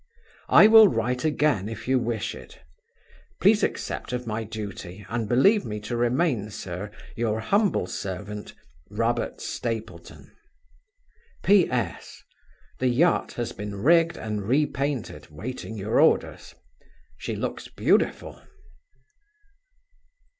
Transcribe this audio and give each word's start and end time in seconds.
"I 0.49 0.65
will 0.65 0.87
write 0.87 1.23
again 1.23 1.69
if 1.69 1.87
you 1.87 1.99
wish 1.99 2.33
it. 2.33 2.57
Please 3.39 3.61
accept 3.61 4.11
of 4.13 4.25
my 4.25 4.43
duty, 4.43 5.05
and 5.09 5.29
believe 5.29 5.63
me 5.63 5.79
to 5.81 5.95
remain, 5.95 6.49
sir, 6.49 6.89
your 7.15 7.39
humble 7.39 7.85
servant, 7.85 8.55
"ROBERT 8.89 9.39
STAPLETON. 9.39 10.31
"P. 11.43 11.69
S. 11.69 12.23
The 12.79 12.87
yacht 12.87 13.33
has 13.33 13.51
been 13.51 13.75
rigged 13.75 14.17
and 14.17 14.41
repainted, 14.41 15.27
waiting 15.29 15.77
your 15.77 15.99
orders. 15.99 16.55
She 17.17 17.35
looks 17.35 17.67
beautiful." 17.67 18.41